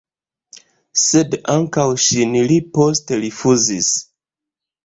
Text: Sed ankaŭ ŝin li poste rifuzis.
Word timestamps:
Sed 1.01 1.35
ankaŭ 1.55 1.85
ŝin 2.05 2.33
li 2.53 2.57
poste 2.79 3.23
rifuzis. 3.27 3.93